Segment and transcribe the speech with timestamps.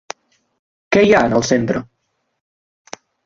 [0.95, 1.83] Què hi ha en el centre?